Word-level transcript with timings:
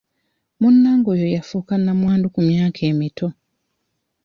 Munnange 0.59 1.07
oyo 1.15 1.27
yafuuka 1.35 1.73
namwandu 1.83 2.27
ku 2.33 2.39
myaka 2.49 2.79
emito. 2.91 3.27